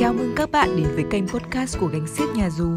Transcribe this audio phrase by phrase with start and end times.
[0.00, 2.68] Chào mừng các bạn đến với kênh podcast của Gánh Xiếc Nhà Dù.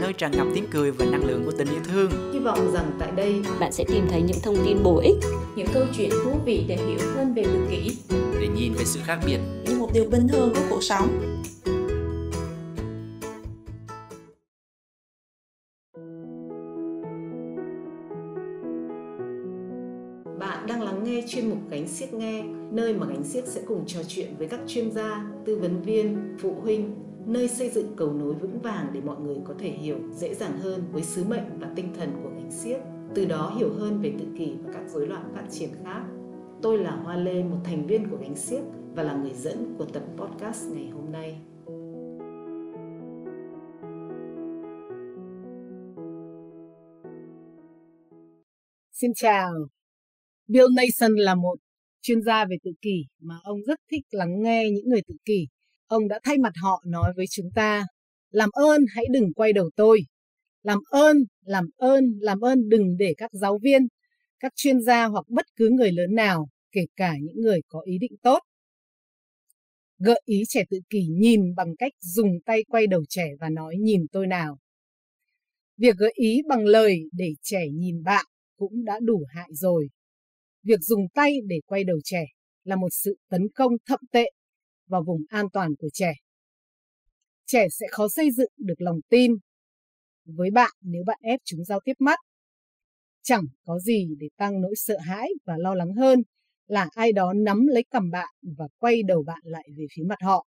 [0.00, 2.32] Nơi tràn ngập tiếng cười và năng lượng của tình yêu thương.
[2.32, 5.16] Hy vọng rằng tại đây bạn sẽ tìm thấy những thông tin bổ ích,
[5.56, 7.96] những câu chuyện thú vị để hiểu hơn về tự kỷ
[8.40, 9.38] Để nhìn về sự khác biệt.
[9.66, 11.42] Như một điều bình thường của cuộc sống
[21.32, 24.60] chuyên mục Gánh Siếc Nghe, nơi mà Gánh Siếc sẽ cùng trò chuyện với các
[24.66, 26.94] chuyên gia, tư vấn viên, phụ huynh,
[27.26, 30.58] nơi xây dựng cầu nối vững vàng để mọi người có thể hiểu dễ dàng
[30.58, 32.80] hơn với sứ mệnh và tinh thần của Gánh Siếc,
[33.14, 36.02] từ đó hiểu hơn về tự kỷ và các rối loạn phát triển khác.
[36.62, 38.62] Tôi là Hoa Lê, một thành viên của Gánh Siếc
[38.94, 41.38] và là người dẫn của tập podcast ngày hôm nay.
[48.92, 49.50] Xin chào,
[50.52, 51.58] Bill Nason là một
[52.02, 55.46] chuyên gia về tự kỷ mà ông rất thích lắng nghe những người tự kỷ.
[55.86, 57.86] Ông đã thay mặt họ nói với chúng ta,
[58.30, 60.00] làm ơn hãy đừng quay đầu tôi.
[60.62, 63.82] Làm ơn, làm ơn, làm ơn đừng để các giáo viên,
[64.40, 67.98] các chuyên gia hoặc bất cứ người lớn nào, kể cả những người có ý
[67.98, 68.38] định tốt.
[69.98, 73.76] Gợi ý trẻ tự kỷ nhìn bằng cách dùng tay quay đầu trẻ và nói
[73.80, 74.58] nhìn tôi nào.
[75.76, 79.88] Việc gợi ý bằng lời để trẻ nhìn bạn cũng đã đủ hại rồi
[80.62, 82.24] việc dùng tay để quay đầu trẻ
[82.64, 84.30] là một sự tấn công thậm tệ
[84.86, 86.12] vào vùng an toàn của trẻ.
[87.46, 89.32] Trẻ sẽ khó xây dựng được lòng tin
[90.24, 92.18] với bạn nếu bạn ép chúng giao tiếp mắt.
[93.22, 96.22] Chẳng có gì để tăng nỗi sợ hãi và lo lắng hơn
[96.66, 100.22] là ai đó nắm lấy cầm bạn và quay đầu bạn lại về phía mặt
[100.22, 100.46] họ.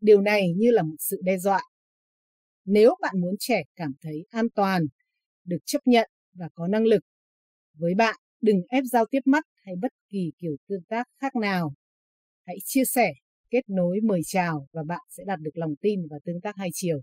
[0.00, 1.62] Điều này như là một sự đe dọa.
[2.64, 4.82] Nếu bạn muốn trẻ cảm thấy an toàn,
[5.44, 7.02] được chấp nhận và có năng lực
[7.74, 8.16] với bạn
[8.46, 11.72] Đừng ép giao tiếp mắt hay bất kỳ kiểu tương tác khác nào.
[12.46, 13.12] Hãy chia sẻ,
[13.50, 16.68] kết nối, mời chào và bạn sẽ đạt được lòng tin và tương tác hai
[16.72, 17.00] chiều.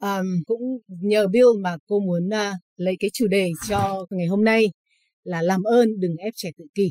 [0.00, 4.44] Um, cũng nhờ Bill mà cô muốn uh, lấy cái chủ đề cho ngày hôm
[4.44, 4.64] nay
[5.24, 6.90] là làm ơn đừng ép trẻ tự kỷ.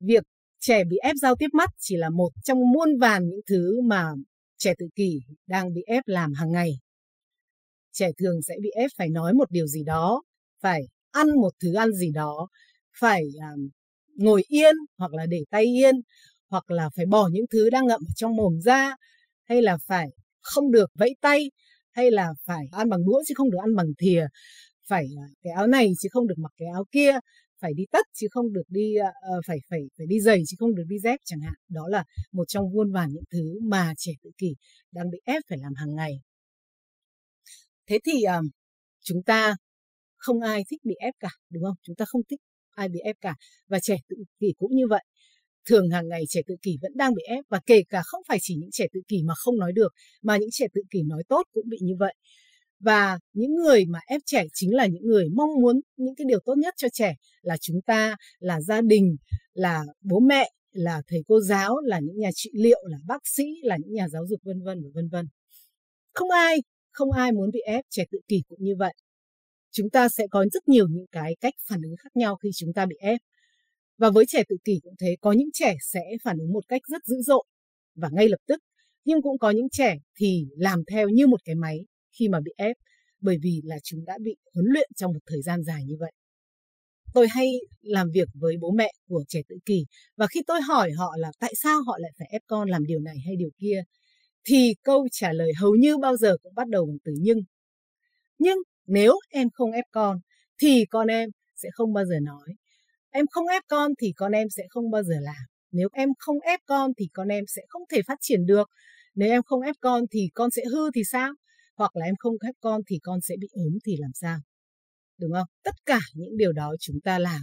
[0.00, 0.22] Việc
[0.60, 4.12] trẻ bị ép giao tiếp mắt chỉ là một trong muôn vàn những thứ mà
[4.58, 6.70] trẻ tự kỷ đang bị ép làm hàng ngày.
[7.92, 10.22] Trẻ thường sẽ bị ép phải nói một điều gì đó,
[10.60, 12.48] phải ăn một thứ ăn gì đó
[13.00, 13.22] phải
[13.54, 13.68] um,
[14.14, 15.94] ngồi yên hoặc là để tay yên
[16.50, 18.96] hoặc là phải bỏ những thứ đang ngậm ở trong mồm ra
[19.44, 20.08] hay là phải
[20.40, 21.50] không được vẫy tay
[21.90, 24.26] hay là phải ăn bằng đũa chứ không được ăn bằng thìa
[24.88, 27.12] phải à, cái áo này chứ không được mặc cái áo kia
[27.60, 30.74] phải đi tất chứ không được đi uh, phải phải phải đi giày chứ không
[30.74, 31.54] được đi dép chẳng hạn.
[31.68, 34.54] Đó là một trong muôn vàn những thứ mà trẻ tự kỷ
[34.92, 36.12] đang bị ép phải làm hàng ngày.
[37.86, 38.44] Thế thì uh,
[39.00, 39.56] chúng ta
[40.20, 41.76] không ai thích bị ép cả, đúng không?
[41.82, 43.34] Chúng ta không thích ai bị ép cả.
[43.68, 45.04] Và trẻ tự kỷ cũng như vậy.
[45.68, 48.38] Thường hàng ngày trẻ tự kỷ vẫn đang bị ép và kể cả không phải
[48.40, 49.92] chỉ những trẻ tự kỷ mà không nói được,
[50.22, 52.14] mà những trẻ tự kỷ nói tốt cũng bị như vậy.
[52.80, 56.40] Và những người mà ép trẻ chính là những người mong muốn những cái điều
[56.44, 59.16] tốt nhất cho trẻ, là chúng ta, là gia đình,
[59.52, 63.44] là bố mẹ, là thầy cô giáo, là những nhà trị liệu, là bác sĩ,
[63.62, 65.26] là những nhà giáo dục, vân vân và vân vân.
[66.14, 66.58] Không ai
[66.92, 68.94] không ai muốn bị ép, trẻ tự kỷ cũng như vậy
[69.70, 72.72] chúng ta sẽ có rất nhiều những cái cách phản ứng khác nhau khi chúng
[72.72, 73.20] ta bị ép.
[73.98, 76.82] Và với trẻ tự kỷ cũng thế, có những trẻ sẽ phản ứng một cách
[76.88, 77.44] rất dữ dội
[77.94, 78.62] và ngay lập tức,
[79.04, 81.78] nhưng cũng có những trẻ thì làm theo như một cái máy
[82.18, 82.76] khi mà bị ép
[83.20, 86.12] bởi vì là chúng đã bị huấn luyện trong một thời gian dài như vậy.
[87.14, 89.84] Tôi hay làm việc với bố mẹ của trẻ tự kỷ
[90.16, 93.00] và khi tôi hỏi họ là tại sao họ lại phải ép con làm điều
[93.00, 93.82] này hay điều kia
[94.44, 97.38] thì câu trả lời hầu như bao giờ cũng bắt đầu bằng từ nhưng.
[98.38, 98.58] Nhưng
[98.90, 100.18] nếu em không ép con,
[100.60, 102.48] thì con em sẽ không bao giờ nói.
[103.10, 105.44] Em không ép con thì con em sẽ không bao giờ làm.
[105.72, 108.68] Nếu em không ép con thì con em sẽ không thể phát triển được.
[109.14, 111.32] Nếu em không ép con thì con sẽ hư thì sao?
[111.76, 114.38] Hoặc là em không ép con thì con sẽ bị ốm thì làm sao?
[115.18, 115.48] Đúng không?
[115.64, 117.42] Tất cả những điều đó chúng ta làm.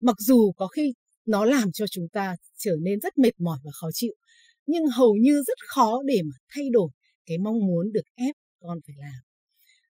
[0.00, 0.94] Mặc dù có khi
[1.26, 4.14] nó làm cho chúng ta trở nên rất mệt mỏi và khó chịu,
[4.66, 6.90] nhưng hầu như rất khó để mà thay đổi
[7.26, 9.27] cái mong muốn được ép con phải làm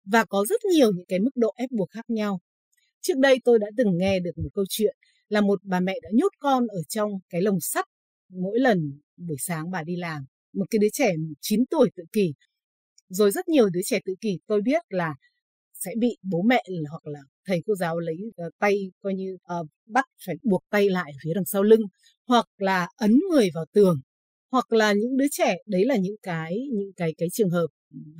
[0.04, 2.40] và có rất nhiều những cái mức độ ép buộc khác nhau.
[3.00, 4.96] Trước đây tôi đã từng nghe được một câu chuyện
[5.28, 7.84] là một bà mẹ đã nhốt con ở trong cái lồng sắt
[8.28, 10.24] mỗi lần buổi sáng bà đi làm.
[10.52, 12.32] Một cái đứa trẻ 9 tuổi tự kỷ.
[13.08, 15.14] Rồi rất nhiều đứa trẻ tự kỷ tôi biết là
[15.84, 18.16] sẽ bị bố mẹ hoặc là thầy cô giáo lấy
[18.46, 21.80] uh, tay coi như uh, bắt phải buộc tay lại ở phía đằng sau lưng
[22.26, 24.00] hoặc là ấn người vào tường
[24.50, 27.66] hoặc là những đứa trẻ đấy là những cái những cái cái trường hợp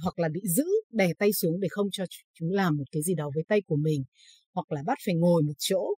[0.02, 2.04] hoặc là bị giữ, đè tay xuống để không cho
[2.34, 4.04] chúng làm một cái gì đó với tay của mình,
[4.54, 5.94] hoặc là bắt phải ngồi một chỗ.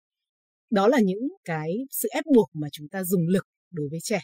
[0.71, 4.21] Đó là những cái sự ép buộc mà chúng ta dùng lực đối với trẻ.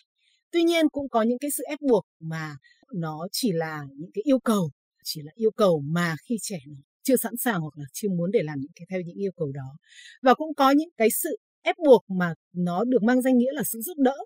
[0.53, 2.57] Tuy nhiên cũng có những cái sự ép buộc mà
[2.95, 4.71] nó chỉ là những cái yêu cầu,
[5.05, 8.31] chỉ là yêu cầu mà khi trẻ nó chưa sẵn sàng hoặc là chưa muốn
[8.31, 9.77] để làm những cái, theo những yêu cầu đó.
[10.23, 13.63] Và cũng có những cái sự ép buộc mà nó được mang danh nghĩa là
[13.73, 14.17] sự giúp đỡ.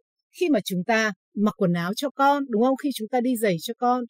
[0.40, 2.76] Khi mà chúng ta mặc quần áo cho con, đúng không?
[2.76, 4.04] Khi chúng ta đi giày cho con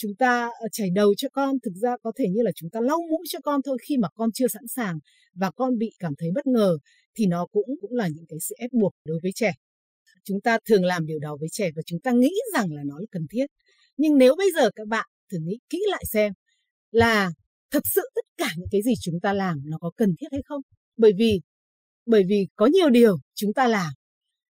[0.00, 2.80] chúng ta ờ, chảy đầu cho con, thực ra có thể như là chúng ta
[2.80, 4.98] lau mũi cho con thôi, khi mà con chưa sẵn sàng
[5.34, 6.78] và con bị cảm thấy bất ngờ
[7.16, 9.52] thì nó cũng cũng là những cái sự ép buộc đối với trẻ.
[10.24, 12.98] Chúng ta thường làm điều đó với trẻ và chúng ta nghĩ rằng là nó
[12.98, 13.46] là cần thiết.
[13.96, 16.32] Nhưng nếu bây giờ các bạn thử nghĩ kỹ lại xem
[16.90, 17.30] là
[17.70, 20.42] thật sự tất cả những cái gì chúng ta làm nó có cần thiết hay
[20.44, 20.62] không?
[20.96, 21.40] Bởi vì
[22.06, 23.92] bởi vì có nhiều điều chúng ta làm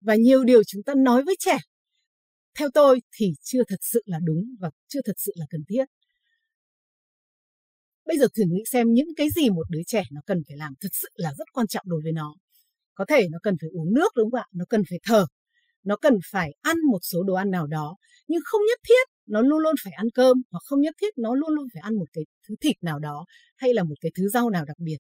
[0.01, 1.59] và nhiều điều chúng ta nói với trẻ
[2.59, 5.85] theo tôi thì chưa thật sự là đúng và chưa thật sự là cần thiết.
[8.07, 10.75] Bây giờ thử nghĩ xem những cái gì một đứa trẻ nó cần phải làm
[10.81, 12.37] thật sự là rất quan trọng đối với nó.
[12.95, 14.47] Có thể nó cần phải uống nước, đúng không ạ?
[14.53, 15.27] Nó cần phải thở.
[15.85, 17.97] Nó cần phải ăn một số đồ ăn nào đó,
[18.29, 21.35] nhưng không nhất thiết nó luôn luôn phải ăn cơm, hoặc không nhất thiết nó
[21.35, 23.27] luôn luôn phải ăn một cái thứ thịt nào đó,
[23.57, 24.97] hay là một cái thứ rau nào đặc biệt.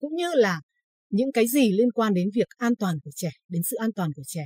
[0.00, 0.60] Cũng như là
[1.10, 4.10] những cái gì liên quan đến việc an toàn của trẻ, đến sự an toàn
[4.16, 4.44] của trẻ.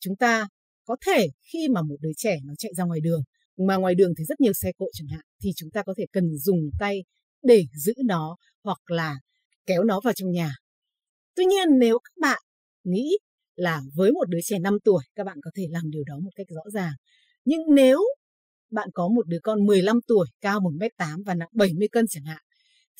[0.00, 0.48] Chúng ta
[0.86, 3.22] có thể khi mà một đứa trẻ nó chạy ra ngoài đường,
[3.56, 6.06] mà ngoài đường thì rất nhiều xe cộ chẳng hạn, thì chúng ta có thể
[6.12, 7.04] cần dùng tay
[7.42, 9.14] để giữ nó hoặc là
[9.66, 10.50] kéo nó vào trong nhà.
[11.34, 12.42] Tuy nhiên nếu các bạn
[12.84, 13.18] nghĩ
[13.54, 16.30] là với một đứa trẻ 5 tuổi, các bạn có thể làm điều đó một
[16.36, 16.92] cách rõ ràng.
[17.44, 17.98] Nhưng nếu
[18.70, 22.42] bạn có một đứa con 15 tuổi, cao 1m8 và nặng 70 cân chẳng hạn,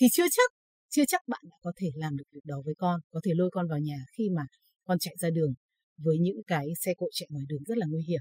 [0.00, 0.50] thì chưa chắc
[0.90, 3.50] chưa chắc bạn đã có thể làm được việc đó với con, có thể lôi
[3.52, 4.42] con vào nhà khi mà
[4.84, 5.54] con chạy ra đường
[5.98, 8.20] với những cái xe cộ chạy ngoài đường rất là nguy hiểm.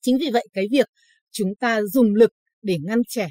[0.00, 0.88] Chính vì vậy, cái việc
[1.30, 2.30] chúng ta dùng lực
[2.62, 3.28] để ngăn trẻ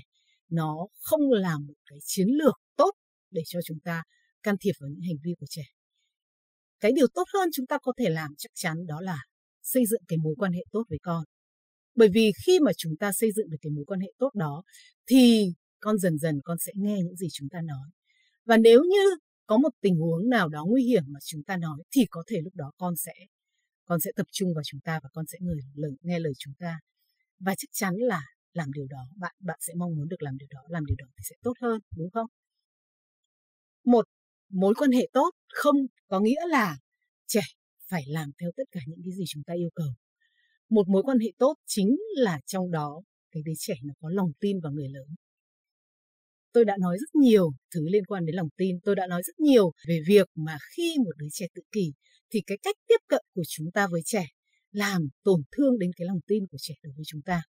[0.49, 2.91] nó không là một cái chiến lược tốt
[3.31, 4.03] để cho chúng ta
[4.43, 5.63] can thiệp vào những hành vi của trẻ.
[6.79, 9.17] Cái điều tốt hơn chúng ta có thể làm chắc chắn đó là
[9.63, 11.23] xây dựng cái mối quan hệ tốt với con.
[11.95, 14.63] Bởi vì khi mà chúng ta xây dựng được cái mối quan hệ tốt đó,
[15.07, 17.89] thì con dần dần con sẽ nghe những gì chúng ta nói.
[18.45, 21.83] Và nếu như có một tình huống nào đó nguy hiểm mà chúng ta nói,
[21.91, 23.13] thì có thể lúc đó con sẽ
[23.85, 26.53] con sẽ tập trung vào chúng ta và con sẽ người lời, nghe lời chúng
[26.59, 26.79] ta.
[27.39, 28.21] Và chắc chắn là
[28.53, 31.05] làm điều đó bạn bạn sẽ mong muốn được làm điều đó làm điều đó
[31.17, 32.27] thì sẽ tốt hơn đúng không?
[33.85, 34.05] Một
[34.49, 35.75] mối quan hệ tốt không
[36.07, 36.77] có nghĩa là
[37.27, 37.41] trẻ
[37.89, 39.93] phải làm theo tất cả những cái gì chúng ta yêu cầu.
[40.69, 43.01] Một mối quan hệ tốt chính là trong đó
[43.31, 45.07] cái đứa trẻ nó có lòng tin vào người lớn
[46.53, 49.39] tôi đã nói rất nhiều thứ liên quan đến lòng tin, tôi đã nói rất
[49.39, 51.93] nhiều về việc mà khi một đứa trẻ tự kỷ
[52.31, 54.25] thì cái cách tiếp cận của chúng ta với trẻ
[54.71, 57.41] làm tổn thương đến cái lòng tin của trẻ đối với chúng ta.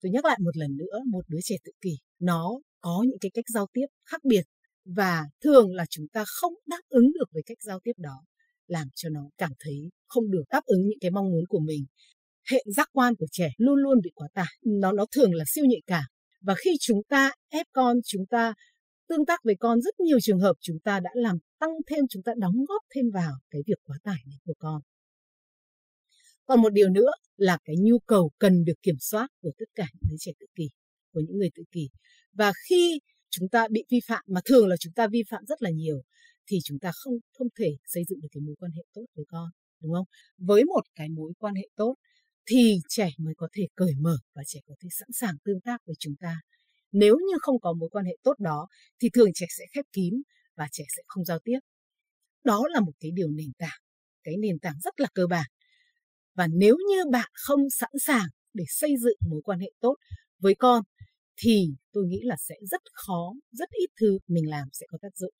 [0.00, 3.30] Tôi nhắc lại một lần nữa, một đứa trẻ tự kỷ, nó có những cái
[3.34, 4.42] cách giao tiếp khác biệt
[4.84, 8.24] và thường là chúng ta không đáp ứng được với cách giao tiếp đó,
[8.66, 11.84] làm cho nó cảm thấy không được đáp ứng những cái mong muốn của mình.
[12.50, 15.64] Hệ giác quan của trẻ luôn luôn bị quá tải, nó nó thường là siêu
[15.64, 16.04] nhạy cảm
[16.44, 18.54] và khi chúng ta ép con chúng ta
[19.08, 22.22] tương tác với con, rất nhiều trường hợp chúng ta đã làm tăng thêm, chúng
[22.22, 24.80] ta đóng góp thêm vào cái việc quá tải này của con.
[26.46, 29.86] Còn một điều nữa là cái nhu cầu cần được kiểm soát của tất cả
[29.92, 30.70] những đứa trẻ tự kỷ,
[31.12, 31.88] của những người tự kỷ.
[32.32, 33.00] Và khi
[33.30, 36.02] chúng ta bị vi phạm, mà thường là chúng ta vi phạm rất là nhiều,
[36.46, 39.24] thì chúng ta không không thể xây dựng được cái mối quan hệ tốt với
[39.28, 39.48] con,
[39.80, 40.06] đúng không?
[40.38, 41.94] Với một cái mối quan hệ tốt
[42.46, 45.86] thì trẻ mới có thể cởi mở và trẻ có thể sẵn sàng tương tác
[45.86, 46.40] với chúng ta.
[46.92, 48.68] Nếu như không có mối quan hệ tốt đó,
[49.00, 50.14] thì thường trẻ sẽ khép kín
[50.56, 51.58] và trẻ sẽ không giao tiếp.
[52.44, 53.80] Đó là một cái điều nền tảng,
[54.22, 55.46] cái nền tảng rất là cơ bản.
[56.34, 59.96] Và nếu như bạn không sẵn sàng để xây dựng mối quan hệ tốt
[60.38, 60.82] với con,
[61.36, 65.16] thì tôi nghĩ là sẽ rất khó, rất ít thứ mình làm sẽ có tác
[65.16, 65.34] dụng.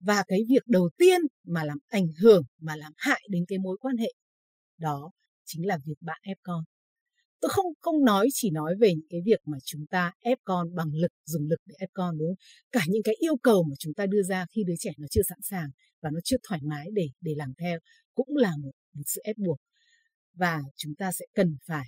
[0.00, 3.76] Và cái việc đầu tiên mà làm ảnh hưởng, mà làm hại đến cái mối
[3.80, 4.12] quan hệ
[4.78, 5.10] đó
[5.48, 6.64] chính là việc bạn ép con.
[7.40, 10.74] Tôi không không nói chỉ nói về những cái việc mà chúng ta ép con
[10.74, 12.44] bằng lực dùng lực để ép con đúng không?
[12.72, 15.22] Cả những cái yêu cầu mà chúng ta đưa ra khi đứa trẻ nó chưa
[15.28, 15.68] sẵn sàng
[16.02, 17.78] và nó chưa thoải mái để để làm theo
[18.14, 19.58] cũng là một, một sự ép buộc.
[20.34, 21.86] Và chúng ta sẽ cần phải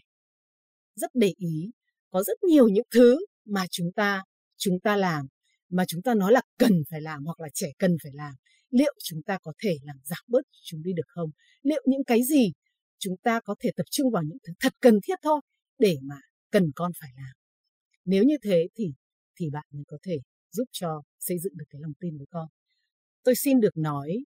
[0.97, 1.71] rất để ý
[2.11, 4.23] có rất nhiều những thứ mà chúng ta
[4.57, 5.27] chúng ta làm
[5.71, 8.35] mà chúng ta nói là cần phải làm hoặc là trẻ cần phải làm.
[8.71, 11.31] Liệu chúng ta có thể làm giảm bớt chúng đi được không?
[11.63, 12.53] Liệu những cái gì
[13.01, 15.41] chúng ta có thể tập trung vào những thứ thật cần thiết thôi
[15.79, 16.17] để mà
[16.51, 17.33] cần con phải làm.
[18.05, 18.85] Nếu như thế thì
[19.39, 20.19] thì bạn mới có thể
[20.53, 22.47] giúp cho xây dựng được cái lòng tin với con.
[23.25, 24.19] Tôi xin được nói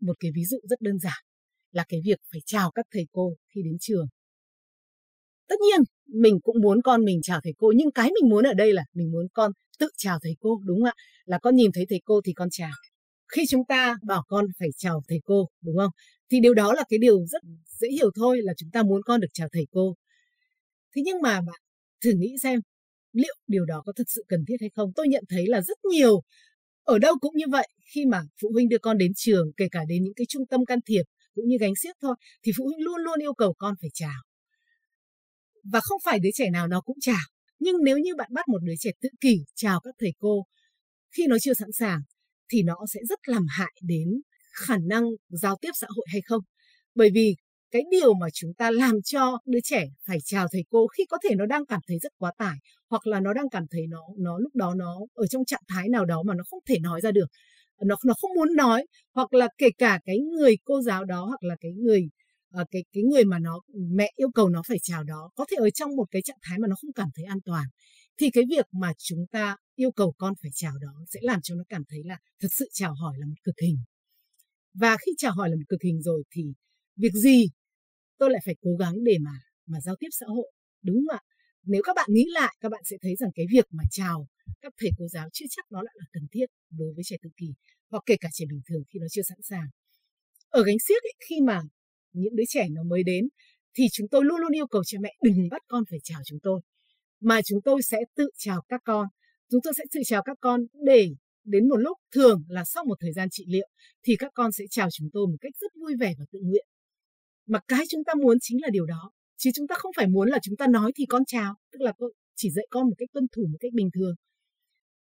[0.00, 1.22] một cái ví dụ rất đơn giản
[1.70, 4.06] là cái việc phải chào các thầy cô khi đến trường.
[5.48, 8.54] Tất nhiên, mình cũng muốn con mình chào thầy cô, nhưng cái mình muốn ở
[8.54, 10.94] đây là mình muốn con tự chào thầy cô, đúng không ạ?
[11.24, 12.72] Là con nhìn thấy thầy cô thì con chào.
[13.28, 15.90] Khi chúng ta bảo con phải chào thầy cô, đúng không?
[16.30, 17.42] Thì điều đó là cái điều rất
[17.82, 19.94] dễ hiểu thôi là chúng ta muốn con được chào thầy cô.
[20.94, 21.60] Thế nhưng mà bạn
[22.04, 22.60] thử nghĩ xem,
[23.12, 24.92] liệu điều đó có thật sự cần thiết hay không?
[24.96, 26.22] Tôi nhận thấy là rất nhiều,
[26.82, 29.80] ở đâu cũng như vậy, khi mà phụ huynh đưa con đến trường, kể cả
[29.88, 31.02] đến những cái trung tâm can thiệp
[31.34, 34.20] cũng như gánh xiếc thôi, thì phụ huynh luôn luôn yêu cầu con phải chào.
[35.72, 37.24] Và không phải đứa trẻ nào nó cũng chào,
[37.58, 40.46] nhưng nếu như bạn bắt một đứa trẻ tự kỷ chào các thầy cô,
[41.16, 42.00] khi nó chưa sẵn sàng,
[42.48, 44.08] thì nó sẽ rất làm hại đến
[44.52, 46.42] khả năng giao tiếp xã hội hay không?
[46.94, 47.34] Bởi vì
[47.72, 51.18] cái điều mà chúng ta làm cho đứa trẻ phải chào thầy cô khi có
[51.24, 52.56] thể nó đang cảm thấy rất quá tải,
[52.90, 55.88] hoặc là nó đang cảm thấy nó nó lúc đó nó ở trong trạng thái
[55.88, 57.26] nào đó mà nó không thể nói ra được,
[57.82, 61.42] nó nó không muốn nói, hoặc là kể cả cái người cô giáo đó, hoặc
[61.44, 62.08] là cái người
[62.52, 65.56] ờ, cái cái người mà nó, mẹ yêu cầu nó phải chào đó, có thể
[65.60, 67.64] ở trong một cái trạng thái mà nó không cảm thấy an toàn,
[68.20, 71.54] thì cái việc mà chúng ta yêu cầu con phải chào đó sẽ làm cho
[71.54, 73.78] nó cảm thấy là thật sự chào hỏi là một cực hình.
[74.74, 76.42] Và khi chào hỏi là một cực hình rồi thì
[76.96, 77.46] việc gì
[78.22, 79.30] tôi lại phải cố gắng để mà
[79.66, 80.52] mà giao tiếp xã hội.
[80.82, 81.20] Đúng không ạ?
[81.62, 84.26] Nếu các bạn nghĩ lại các bạn sẽ thấy rằng cái việc mà chào
[84.60, 87.30] các thầy cô giáo chưa chắc nó lại là cần thiết đối với trẻ tự
[87.36, 87.46] kỷ
[87.90, 89.68] hoặc kể cả trẻ bình thường khi nó chưa sẵn sàng.
[90.48, 91.60] Ở gánh xiếc ấy, khi mà
[92.12, 93.28] những đứa trẻ nó mới đến
[93.74, 96.38] thì chúng tôi luôn luôn yêu cầu cha mẹ đừng bắt con phải chào chúng
[96.42, 96.60] tôi
[97.20, 99.06] mà chúng tôi sẽ tự chào các con.
[99.50, 101.08] Chúng tôi sẽ tự chào các con để
[101.44, 103.68] đến một lúc thường là sau một thời gian trị liệu
[104.04, 106.66] thì các con sẽ chào chúng tôi một cách rất vui vẻ và tự nguyện
[107.46, 109.12] mà cái chúng ta muốn chính là điều đó.
[109.36, 111.92] Chứ chúng ta không phải muốn là chúng ta nói thì con chào, tức là
[112.36, 114.14] chỉ dạy con một cách tuân thủ, một cách bình thường.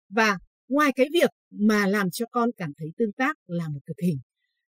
[0.10, 3.98] Và ngoài cái việc mà làm cho con cảm thấy tương tác là một cực
[4.04, 4.20] hình,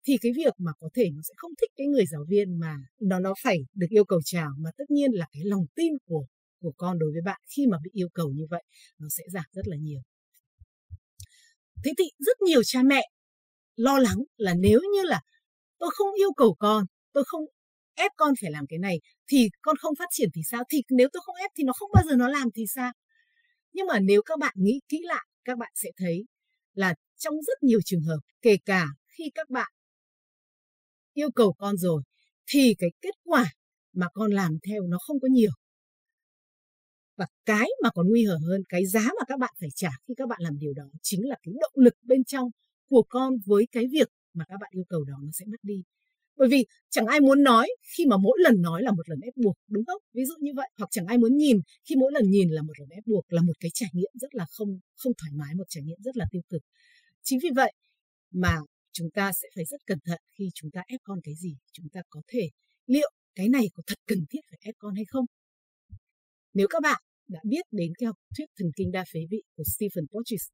[0.07, 2.77] thì cái việc mà có thể nó sẽ không thích cái người giáo viên mà
[3.01, 6.27] nó nó phải được yêu cầu chào, mà tất nhiên là cái lòng tin của
[6.65, 8.63] của con đối với bạn khi mà bị yêu cầu như vậy
[8.99, 10.01] nó sẽ giảm rất là nhiều.
[11.85, 13.03] Thế thì rất nhiều cha mẹ
[13.77, 15.21] lo lắng là nếu như là
[15.79, 17.45] tôi không yêu cầu con, tôi không
[17.95, 20.63] ép con phải làm cái này thì con không phát triển thì sao?
[20.71, 22.93] Thì nếu tôi không ép thì nó không bao giờ nó làm thì sao?
[23.73, 26.25] Nhưng mà nếu các bạn nghĩ kỹ lại, các bạn sẽ thấy
[26.75, 29.73] là trong rất nhiều trường hợp, kể cả khi các bạn
[31.15, 32.03] yêu cầu con rồi,
[32.47, 33.45] thì cái kết quả
[33.93, 35.51] mà con làm theo nó không có nhiều.
[37.17, 40.15] Và cái mà còn nguy hiểm hơn, cái giá mà các bạn phải trả khi
[40.17, 42.51] các bạn làm điều đó chính là cái động lực bên trong
[42.89, 45.83] của con với cái việc mà các bạn yêu cầu đó nó sẽ mất đi
[46.37, 49.37] bởi vì chẳng ai muốn nói khi mà mỗi lần nói là một lần ép
[49.37, 50.03] buộc, đúng không?
[50.15, 50.69] Ví dụ như vậy.
[50.79, 53.43] Hoặc chẳng ai muốn nhìn khi mỗi lần nhìn là một lần ép buộc, là
[53.43, 56.25] một cái trải nghiệm rất là không không thoải mái, một trải nghiệm rất là
[56.31, 56.63] tiêu cực.
[57.23, 57.73] Chính vì vậy
[58.33, 58.57] mà
[58.93, 61.89] chúng ta sẽ phải rất cẩn thận khi chúng ta ép con cái gì, chúng
[61.93, 62.49] ta có thể
[62.87, 65.25] liệu cái này có thật cần thiết phải ép con hay không?
[66.55, 69.65] Nếu các bạn đã biết đến cái học thuyết thần kinh đa phế vị của
[69.77, 70.49] Stephen Porges,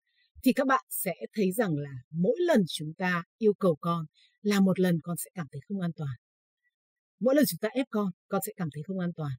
[0.44, 4.06] thì các bạn sẽ thấy rằng là mỗi lần chúng ta yêu cầu con
[4.42, 6.16] là một lần con sẽ cảm thấy không an toàn.
[7.20, 9.32] Mỗi lần chúng ta ép con, con sẽ cảm thấy không an toàn.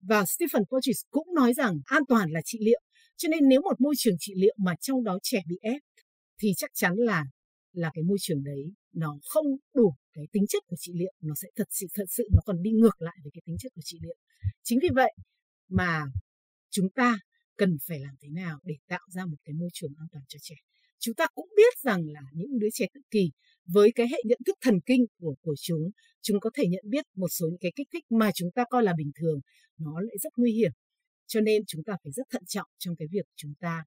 [0.00, 2.80] Và Stephen Porges cũng nói rằng an toàn là trị liệu.
[3.16, 5.82] Cho nên nếu một môi trường trị liệu mà trong đó trẻ bị ép
[6.38, 7.24] thì chắc chắn là
[7.72, 11.34] là cái môi trường đấy nó không đủ cái tính chất của trị liệu, nó
[11.42, 13.80] sẽ thật sự thật sự nó còn đi ngược lại với cái tính chất của
[13.84, 14.16] trị liệu.
[14.62, 15.12] Chính vì vậy
[15.68, 16.04] mà
[16.70, 17.18] chúng ta
[17.56, 20.38] cần phải làm thế nào để tạo ra một cái môi trường an toàn cho
[20.42, 20.54] trẻ.
[21.04, 23.30] Chúng ta cũng biết rằng là những đứa trẻ tự kỷ
[23.66, 25.90] với cái hệ nhận thức thần kinh của của chúng
[26.20, 28.82] chúng có thể nhận biết một số những cái kích thích mà chúng ta coi
[28.82, 29.40] là bình thường,
[29.78, 30.70] nó lại rất nguy hiểm.
[31.26, 33.84] Cho nên chúng ta phải rất thận trọng trong cái việc chúng ta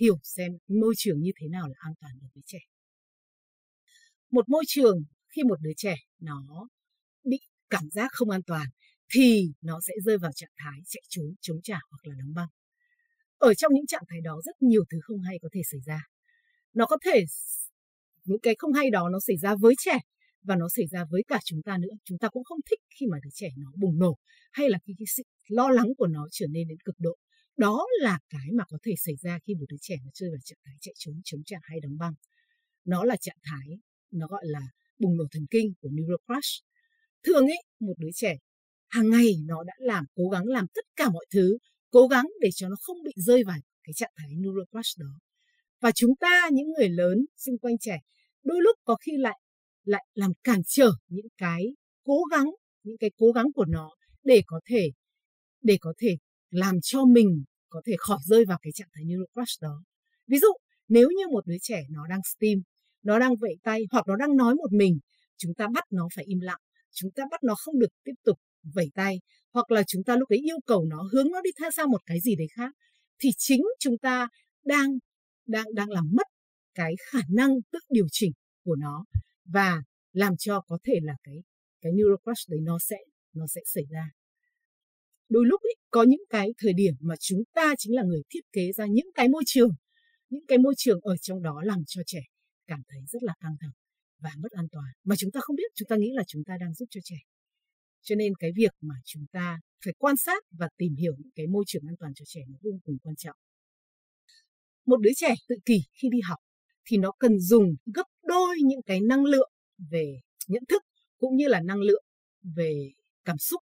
[0.00, 2.58] hiểu xem môi trường như thế nào là an toàn đối với trẻ.
[4.30, 6.68] Một môi trường khi một đứa trẻ nó
[7.24, 7.40] bị
[7.70, 8.66] cảm giác không an toàn
[9.14, 12.48] thì nó sẽ rơi vào trạng thái chạy trốn, chống trả hoặc là đóng băng.
[13.38, 16.00] Ở trong những trạng thái đó rất nhiều thứ không hay có thể xảy ra
[16.74, 17.24] nó có thể
[18.24, 19.98] những cái không hay đó nó xảy ra với trẻ
[20.42, 21.94] và nó xảy ra với cả chúng ta nữa.
[22.04, 24.18] Chúng ta cũng không thích khi mà đứa trẻ nó bùng nổ
[24.52, 27.16] hay là cái, cái sự lo lắng của nó trở nên đến cực độ.
[27.56, 30.40] Đó là cái mà có thể xảy ra khi một đứa trẻ nó rơi vào
[30.44, 32.14] trạng thái chạy trốn chống trả hay đóng băng.
[32.84, 33.78] Nó là trạng thái
[34.10, 34.60] nó gọi là
[34.98, 36.64] bùng nổ thần kinh của neurocrash
[37.24, 38.36] thường ấy một đứa trẻ
[38.88, 41.58] hàng ngày nó đã làm cố gắng làm tất cả mọi thứ
[41.90, 45.18] cố gắng để cho nó không bị rơi vào cái trạng thái neurocrash đó
[45.80, 47.98] và chúng ta, những người lớn xung quanh trẻ,
[48.42, 49.38] đôi lúc có khi lại
[49.84, 51.64] lại làm cản trở những cái
[52.04, 52.50] cố gắng,
[52.82, 53.90] những cái cố gắng của nó
[54.22, 54.90] để có thể,
[55.62, 56.16] để có thể
[56.50, 59.82] làm cho mình có thể khỏi rơi vào cái trạng thái neurocrush đó.
[60.26, 60.48] Ví dụ,
[60.88, 62.62] nếu như một đứa trẻ nó đang steam,
[63.02, 64.98] nó đang vẫy tay hoặc nó đang nói một mình,
[65.36, 66.60] chúng ta bắt nó phải im lặng,
[66.92, 68.38] chúng ta bắt nó không được tiếp tục
[68.74, 69.20] vẩy tay,
[69.52, 72.00] hoặc là chúng ta lúc ấy yêu cầu nó hướng nó đi theo sang một
[72.06, 72.72] cái gì đấy khác,
[73.18, 74.28] thì chính chúng ta
[74.64, 74.98] đang
[75.46, 76.26] đang đang làm mất
[76.74, 78.32] cái khả năng tự điều chỉnh
[78.64, 79.04] của nó
[79.44, 79.82] và
[80.12, 81.34] làm cho có thể là cái
[81.80, 82.96] cái neurocrash đấy nó sẽ
[83.32, 84.10] nó sẽ xảy ra.
[85.28, 88.40] Đôi lúc ấy, có những cái thời điểm mà chúng ta chính là người thiết
[88.52, 89.70] kế ra những cái môi trường
[90.30, 92.22] những cái môi trường ở trong đó làm cho trẻ
[92.66, 93.70] cảm thấy rất là căng thẳng
[94.18, 96.56] và mất an toàn mà chúng ta không biết chúng ta nghĩ là chúng ta
[96.60, 97.16] đang giúp cho trẻ.
[98.02, 101.46] Cho nên cái việc mà chúng ta phải quan sát và tìm hiểu những cái
[101.46, 103.36] môi trường an toàn cho trẻ nó vô cùng quan trọng
[104.86, 106.38] một đứa trẻ tự kỷ khi đi học
[106.86, 109.50] thì nó cần dùng gấp đôi những cái năng lượng
[109.90, 110.82] về nhận thức
[111.18, 112.04] cũng như là năng lượng
[112.56, 112.90] về
[113.24, 113.62] cảm xúc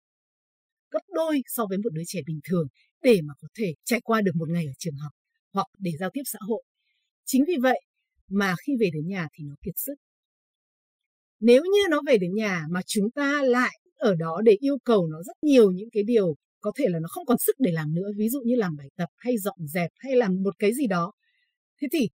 [0.92, 2.68] gấp đôi so với một đứa trẻ bình thường
[3.02, 5.12] để mà có thể trải qua được một ngày ở trường học
[5.54, 6.64] hoặc để giao tiếp xã hội.
[7.26, 7.82] Chính vì vậy
[8.28, 9.96] mà khi về đến nhà thì nó kiệt sức.
[11.40, 15.08] Nếu như nó về đến nhà mà chúng ta lại ở đó để yêu cầu
[15.08, 17.94] nó rất nhiều những cái điều có thể là nó không còn sức để làm
[17.94, 20.88] nữa, ví dụ như làm bài tập hay dọn dẹp hay làm một cái gì
[20.88, 21.12] đó.
[21.82, 22.10] Thế thì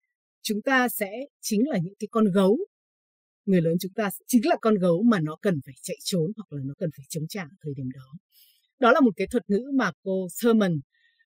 [0.43, 2.59] chúng ta sẽ chính là những cái con gấu
[3.47, 6.57] người lớn chúng ta chính là con gấu mà nó cần phải chạy trốn hoặc
[6.57, 8.15] là nó cần phải chống trả ở thời điểm đó.
[8.81, 10.81] Đó là một cái thuật ngữ mà cô Thurman,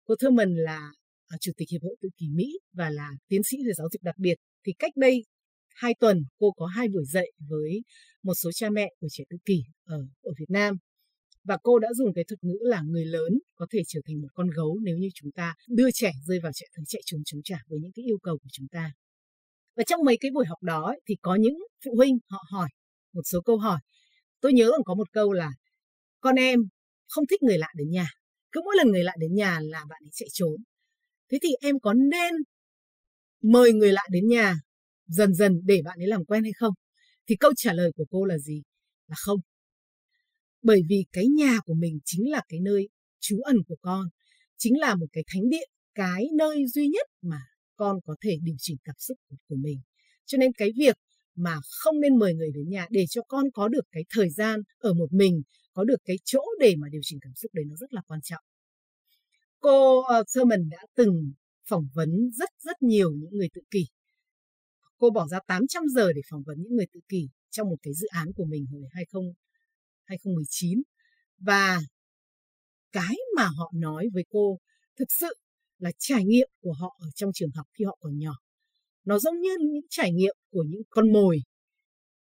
[0.04, 0.90] cô Thurman là
[1.26, 4.02] à, chủ tịch hiệp hội tự kỷ Mỹ và là tiến sĩ về giáo dục
[4.02, 4.34] đặc biệt.
[4.66, 5.24] Thì cách đây
[5.74, 7.82] hai tuần cô có hai buổi dạy với
[8.22, 10.76] một số cha mẹ của trẻ tự kỷ ở ở Việt Nam
[11.44, 14.28] và cô đã dùng cái thuật ngữ là người lớn có thể trở thành một
[14.34, 17.40] con gấu nếu như chúng ta đưa trẻ rơi vào trạng thái chạy trốn chống
[17.44, 18.92] trả với những cái yêu cầu của chúng ta.
[19.76, 22.68] Và trong mấy cái buổi học đó ấy, thì có những phụ huynh họ hỏi
[23.12, 23.80] một số câu hỏi.
[24.40, 25.50] Tôi nhớ còn có một câu là
[26.20, 26.60] con em
[27.08, 28.06] không thích người lạ đến nhà.
[28.52, 30.56] Cứ mỗi lần người lạ đến nhà là bạn ấy chạy trốn.
[31.30, 32.34] Thế thì em có nên
[33.42, 34.54] mời người lạ đến nhà
[35.06, 36.74] dần dần để bạn ấy làm quen hay không?
[37.28, 38.62] Thì câu trả lời của cô là gì?
[39.08, 39.40] Là không
[40.64, 42.88] bởi vì cái nhà của mình chính là cái nơi
[43.20, 44.06] trú ẩn của con
[44.56, 47.40] chính là một cái thánh điện cái nơi duy nhất mà
[47.76, 49.18] con có thể điều chỉnh cảm xúc
[49.48, 49.80] của mình.
[50.26, 50.96] Cho nên cái việc
[51.34, 54.60] mà không nên mời người đến nhà để cho con có được cái thời gian
[54.78, 55.42] ở một mình
[55.72, 58.20] có được cái chỗ để mà điều chỉnh cảm xúc đấy nó rất là quan
[58.22, 58.44] trọng.
[59.60, 61.32] Cô uh, Thurman đã từng
[61.68, 63.86] phỏng vấn rất rất nhiều những người tự kỷ.
[64.98, 67.94] Cô bỏ ra 800 giờ để phỏng vấn những người tự kỷ trong một cái
[67.94, 69.32] dự án của mình hồi 20
[70.04, 70.82] 2019
[71.38, 71.78] và
[72.92, 74.58] cái mà họ nói với cô
[74.96, 75.34] thực sự
[75.78, 78.34] là trải nghiệm của họ ở trong trường học khi họ còn nhỏ.
[79.04, 81.38] Nó giống như những trải nghiệm của những con mồi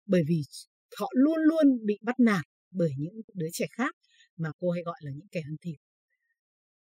[0.06, 0.42] bởi vì
[0.98, 3.94] họ luôn luôn bị bắt nạt bởi những đứa trẻ khác
[4.36, 5.76] mà cô hay gọi là những kẻ ăn thịt.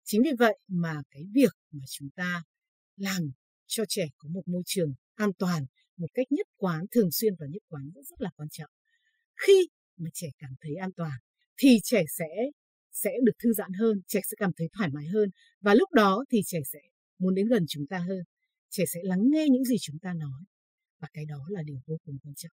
[0.04, 2.43] Chính vì vậy mà cái việc mà chúng ta
[2.95, 3.32] làm
[3.67, 5.65] cho trẻ có một môi trường an toàn
[5.97, 8.71] một cách nhất quán, thường xuyên và nhất quán rất rất là quan trọng.
[9.36, 9.67] Khi
[10.00, 11.20] mà trẻ cảm thấy an toàn
[11.58, 12.28] thì trẻ sẽ
[12.92, 15.30] sẽ được thư giãn hơn, trẻ sẽ cảm thấy thoải mái hơn
[15.62, 16.80] và lúc đó thì trẻ sẽ
[17.20, 18.24] muốn đến gần chúng ta hơn.
[18.70, 20.44] Trẻ sẽ lắng nghe những gì chúng ta nói
[21.00, 22.52] và cái đó là điều vô cùng quan trọng.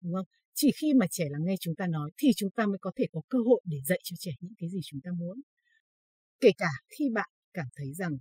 [0.00, 0.26] Đúng không?
[0.54, 3.04] Chỉ khi mà trẻ lắng nghe chúng ta nói thì chúng ta mới có thể
[3.12, 5.40] có cơ hội để dạy cho trẻ những cái gì chúng ta muốn.
[6.40, 8.18] Kể cả khi bạn cảm thấy rằng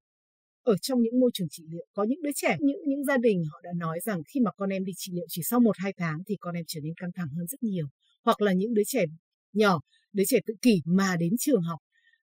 [0.64, 3.44] ở trong những môi trường trị liệu có những đứa trẻ những những gia đình
[3.52, 5.94] họ đã nói rằng khi mà con em đi trị liệu chỉ sau một hai
[5.98, 7.88] tháng thì con em trở nên căng thẳng hơn rất nhiều
[8.26, 9.06] hoặc là những đứa trẻ
[9.54, 9.80] nhỏ
[10.14, 11.80] đứa trẻ tự kỷ mà đến trường học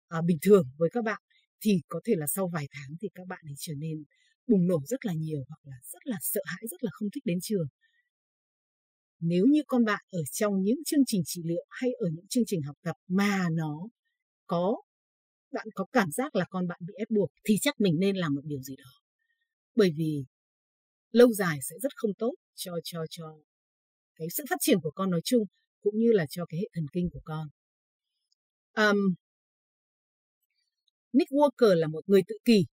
[0.07, 1.21] à, bình thường với các bạn
[1.61, 4.03] thì có thể là sau vài tháng thì các bạn ấy trở nên
[4.47, 7.25] bùng nổ rất là nhiều hoặc là rất là sợ hãi rất là không thích
[7.25, 7.67] đến trường.
[9.19, 12.43] Nếu như con bạn ở trong những chương trình trị liệu hay ở những chương
[12.47, 13.87] trình học tập mà nó
[14.47, 14.81] có
[15.51, 18.35] bạn có cảm giác là con bạn bị ép buộc thì chắc mình nên làm
[18.35, 18.91] một điều gì đó.
[19.75, 20.25] Bởi vì
[21.11, 23.37] lâu dài sẽ rất không tốt cho cho cho
[24.15, 25.45] cái sự phát triển của con nói chung
[25.85, 27.47] cũng như là cho cái hệ thần kinh của con
[28.75, 28.97] um,
[31.13, 32.65] Nick Walker là một người tự kỷ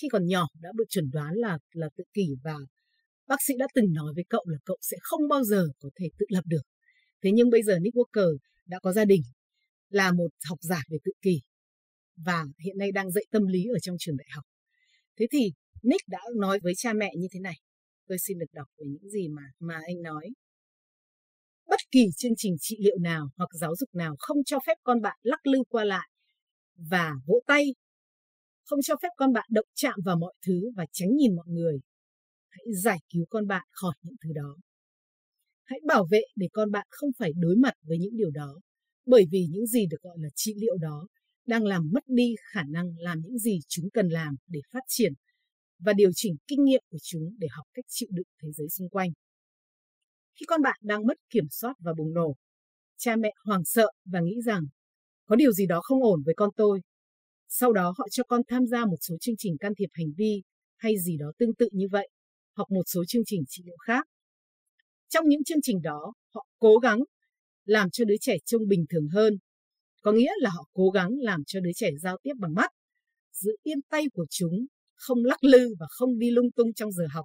[0.00, 2.54] khi còn nhỏ đã được chuẩn đoán là là tự kỷ và
[3.26, 6.06] bác sĩ đã từng nói với cậu là cậu sẽ không bao giờ có thể
[6.18, 6.62] tự lập được.
[7.22, 9.22] Thế nhưng bây giờ Nick Walker đã có gia đình,
[9.88, 11.40] là một học giả về tự kỷ
[12.16, 14.44] và hiện nay đang dạy tâm lý ở trong trường đại học.
[15.18, 17.54] Thế thì Nick đã nói với cha mẹ như thế này.
[18.06, 20.28] Tôi xin được đọc về những gì mà mà anh nói.
[21.96, 25.18] Kỳ chương trình trị liệu nào hoặc giáo dục nào không cho phép con bạn
[25.22, 26.08] lắc lư qua lại
[26.90, 27.74] và vỗ tay,
[28.64, 31.80] không cho phép con bạn động chạm vào mọi thứ và tránh nhìn mọi người.
[32.48, 34.56] Hãy giải cứu con bạn khỏi những thứ đó.
[35.64, 38.60] Hãy bảo vệ để con bạn không phải đối mặt với những điều đó,
[39.06, 41.08] bởi vì những gì được gọi là trị liệu đó
[41.46, 45.12] đang làm mất đi khả năng làm những gì chúng cần làm để phát triển
[45.78, 48.88] và điều chỉnh kinh nghiệm của chúng để học cách chịu đựng thế giới xung
[48.88, 49.10] quanh.
[50.40, 52.36] Khi con bạn đang mất kiểm soát và bùng nổ,
[52.96, 54.62] cha mẹ hoảng sợ và nghĩ rằng
[55.26, 56.80] có điều gì đó không ổn với con tôi.
[57.48, 60.42] Sau đó họ cho con tham gia một số chương trình can thiệp hành vi
[60.76, 62.08] hay gì đó tương tự như vậy.
[62.56, 64.06] hoặc một số chương trình trị liệu khác.
[65.08, 66.98] Trong những chương trình đó, họ cố gắng
[67.64, 69.34] làm cho đứa trẻ trông bình thường hơn.
[70.02, 72.70] Có nghĩa là họ cố gắng làm cho đứa trẻ giao tiếp bằng mắt,
[73.32, 77.04] giữ yên tay của chúng, không lắc lư và không đi lung tung trong giờ
[77.10, 77.24] học.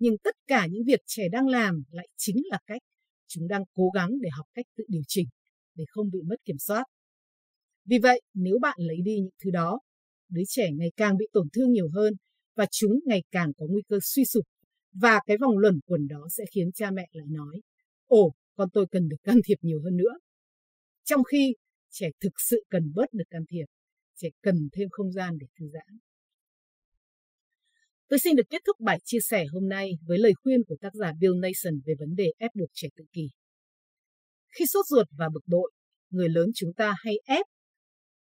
[0.00, 2.82] Nhưng tất cả những việc trẻ đang làm lại chính là cách
[3.28, 5.26] chúng đang cố gắng để học cách tự điều chỉnh,
[5.74, 6.84] để không bị mất kiểm soát.
[7.84, 9.80] Vì vậy, nếu bạn lấy đi những thứ đó,
[10.28, 12.14] đứa trẻ ngày càng bị tổn thương nhiều hơn
[12.56, 14.44] và chúng ngày càng có nguy cơ suy sụp.
[14.92, 17.60] Và cái vòng luẩn quẩn đó sẽ khiến cha mẹ lại nói,
[18.06, 20.18] ồ, con tôi cần được can thiệp nhiều hơn nữa.
[21.04, 21.54] Trong khi
[21.90, 23.64] trẻ thực sự cần bớt được can thiệp,
[24.16, 25.98] trẻ cần thêm không gian để thư giãn.
[28.10, 30.94] Tôi xin được kết thúc bài chia sẻ hôm nay với lời khuyên của tác
[30.94, 33.28] giả Bill Nason về vấn đề ép buộc trẻ tự kỷ.
[34.48, 35.72] Khi sốt ruột và bực bội,
[36.10, 37.46] người lớn chúng ta hay ép,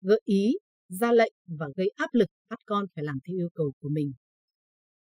[0.01, 0.53] gợi ý,
[0.87, 4.11] ra lệnh và gây áp lực bắt con phải làm theo yêu cầu của mình.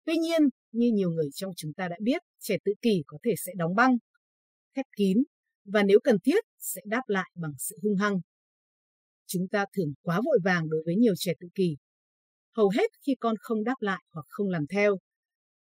[0.06, 3.32] Tuy nhiên, như nhiều người trong chúng ta đã biết, trẻ tự kỷ có thể
[3.46, 3.98] sẽ đóng băng,
[4.76, 5.18] khép kín
[5.66, 8.20] và nếu cần thiết sẽ đáp lại bằng sự hung hăng.
[9.28, 11.76] Chúng ta thường quá vội vàng đối với nhiều trẻ tự kỷ
[12.56, 14.98] hầu hết khi con không đáp lại hoặc không làm theo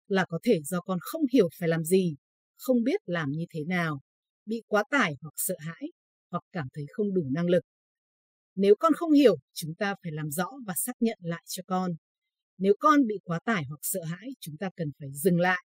[0.09, 2.17] là có thể do con không hiểu phải làm gì,
[2.59, 4.01] không biết làm như thế nào,
[4.47, 5.83] bị quá tải hoặc sợ hãi,
[6.31, 7.65] hoặc cảm thấy không đủ năng lực.
[8.55, 11.93] Nếu con không hiểu, chúng ta phải làm rõ và xác nhận lại cho con.
[12.59, 15.65] Nếu con bị quá tải hoặc sợ hãi, chúng ta cần phải dừng lại,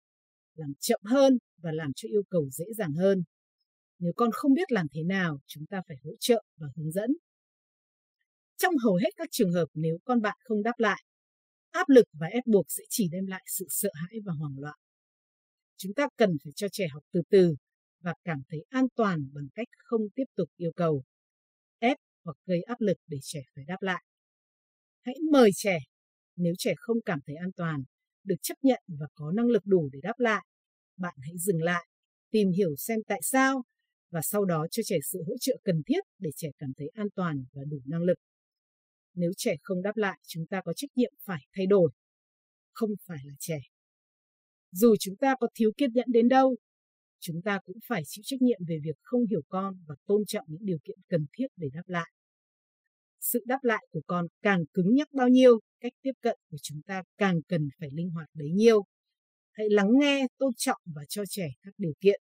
[0.56, 3.24] làm chậm hơn và làm cho yêu cầu dễ dàng hơn.
[4.00, 7.10] Nếu con không biết làm thế nào, chúng ta phải hỗ trợ và hướng dẫn.
[8.58, 11.04] Trong hầu hết các trường hợp nếu con bạn không đáp lại,
[11.72, 14.80] áp lực và ép buộc sẽ chỉ đem lại sự sợ hãi và hoảng loạn.
[15.78, 17.56] Chúng ta cần phải cho trẻ học từ từ
[18.00, 21.04] và cảm thấy an toàn bằng cách không tiếp tục yêu cầu,
[21.80, 24.04] ép hoặc gây áp lực để trẻ phải đáp lại.
[25.02, 25.78] Hãy mời trẻ
[26.36, 27.84] nếu trẻ không cảm thấy an toàn,
[28.24, 30.46] được chấp nhận và có năng lực đủ để đáp lại.
[30.98, 31.88] Bạn hãy dừng lại,
[32.32, 33.64] tìm hiểu xem tại sao
[34.12, 37.08] và sau đó cho trẻ sự hỗ trợ cần thiết để trẻ cảm thấy an
[37.16, 38.18] toàn và đủ năng lực.
[39.18, 41.92] Nếu trẻ không đáp lại, chúng ta có trách nhiệm phải thay đổi,
[42.72, 43.60] không phải là trẻ.
[44.72, 46.56] Dù chúng ta có thiếu kiên nhẫn đến đâu,
[47.20, 50.46] chúng ta cũng phải chịu trách nhiệm về việc không hiểu con và tôn trọng
[50.48, 52.12] những điều kiện cần thiết để đáp lại.
[53.20, 56.82] Sự đáp lại của con càng cứng nhắc bao nhiêu, cách tiếp cận của chúng
[56.82, 58.84] ta càng cần phải linh hoạt bấy nhiêu.
[59.52, 62.22] Hãy lắng nghe, tôn trọng và cho trẻ các điều kiện.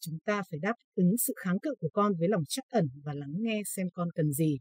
[0.00, 3.14] Chúng ta phải đáp ứng sự kháng cự của con với lòng chắc ẩn và
[3.14, 4.58] lắng nghe xem con cần gì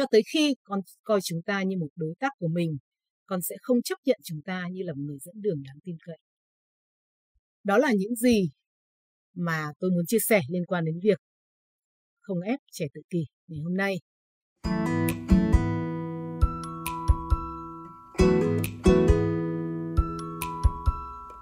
[0.00, 2.78] cho tới khi con coi chúng ta như một đối tác của mình,
[3.26, 5.96] con sẽ không chấp nhận chúng ta như là một người dẫn đường đáng tin
[6.06, 6.18] cậy.
[7.64, 8.50] Đó là những gì
[9.34, 11.18] mà tôi muốn chia sẻ liên quan đến việc
[12.20, 13.94] không ép trẻ tự kỷ ngày hôm nay.